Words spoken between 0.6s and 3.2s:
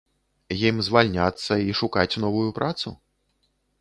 Ім звальняцца і шукаць новую працу?